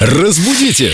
[0.00, 0.92] Разбудите!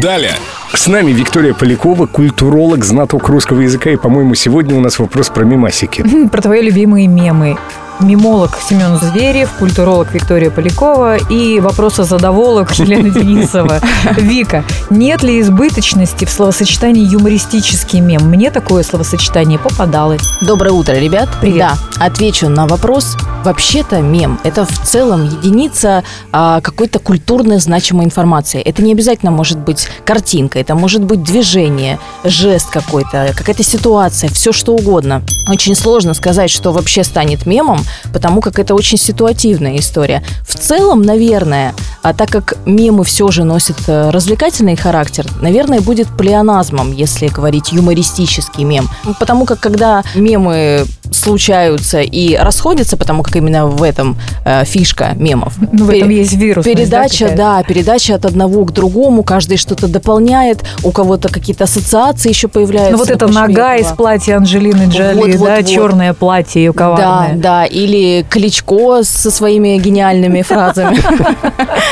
[0.00, 0.34] Далее!
[0.72, 3.90] С нами Виктория Полякова, культуролог, знаток русского языка.
[3.90, 6.02] И, по-моему, сегодня у нас вопрос про мимасики.
[6.32, 7.58] Про твои любимые мемы.
[8.00, 13.80] Мимолог Семен Зверев, культуролог Виктория Полякова и вопросозадоволог Елена Денисова.
[14.16, 18.30] Вика, нет ли избыточности в словосочетании юмористический мем?
[18.30, 20.22] Мне такое словосочетание попадалось.
[20.40, 21.28] Доброе утро, ребят.
[21.42, 21.58] Привет.
[21.58, 23.14] Да, отвечу на вопрос.
[23.44, 28.60] Вообще-то мем– это в целом единица а, какой-то культурной значимой информации.
[28.60, 34.52] Это не обязательно может быть картинка, это может быть движение, жест какой-то, какая-то ситуация, все
[34.52, 35.22] что угодно.
[35.48, 37.80] Очень сложно сказать, что вообще станет мемом,
[38.12, 40.22] потому как это очень ситуативная история.
[40.46, 46.08] В целом, наверное, а так как мемы все же носят э, развлекательный характер, наверное, будет
[46.08, 48.88] плеоназмом, если говорить юмористический мем.
[49.18, 55.54] Потому как когда мемы случаются и расходятся, потому как именно в этом э, фишка мемов.
[55.72, 56.64] Ну, в этом Пере- есть вирус.
[56.64, 62.48] Передача, да, передача от одного к другому, каждый что-то дополняет, у кого-то какие-то ассоциации еще
[62.48, 62.92] появляются.
[62.92, 63.90] Ну вот эта на нога этого.
[63.92, 65.66] из платья Анджелины Джоли, Вот, вот, да, вот.
[65.66, 67.34] черное платье ее Да, коварное.
[67.36, 70.98] да, или Кличко со своими гениальными фразами.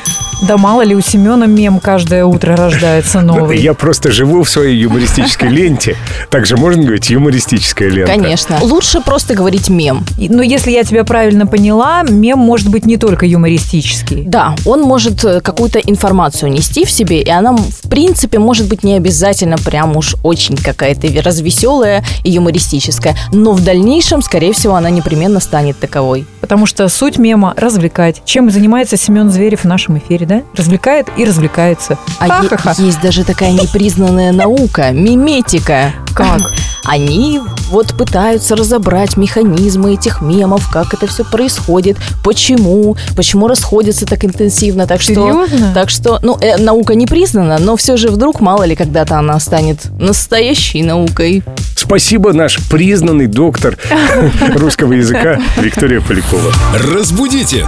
[0.41, 3.59] Да мало ли у Семена мем каждое утро рождается новый.
[3.59, 5.95] Я просто живу в своей юмористической ленте.
[6.31, 8.11] Также можно говорить юмористическая лента.
[8.11, 8.57] Конечно.
[8.61, 10.03] Лучше просто говорить мем.
[10.17, 14.23] Но если я тебя правильно поняла, мем может быть не только юмористический.
[14.25, 18.83] Да, он может э, какую-то информацию нести в себе, и она, в принципе, может быть
[18.83, 24.89] не обязательно прям уж очень какая-то развеселая и юмористическая, но в дальнейшем, скорее всего, она
[24.89, 26.25] непременно станет таковой.
[26.39, 28.23] Потому что суть мема– развлекать.
[28.25, 30.43] Чем занимается Семен Зверев в нашем эфире, да?
[30.55, 31.97] Развлекает и развлекается.
[32.19, 32.73] А Ха-ха-ха.
[32.77, 35.93] есть даже такая непризнанная наука– миметика.
[36.13, 36.41] Как?
[36.83, 44.25] Они вот пытаются разобрать механизмы этих мемов, как это все происходит, почему, почему расходятся так
[44.25, 44.87] интенсивно.
[44.87, 48.75] Так что, так что, ну, э, наука не признана, но все же вдруг, мало ли,
[48.75, 51.43] когда-то она станет настоящей наукой.
[51.75, 53.77] Спасибо, наш признанный доктор
[54.55, 56.51] русского языка Виктория Полякова.
[56.93, 57.65] Разбудите!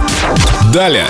[0.72, 1.06] Далее!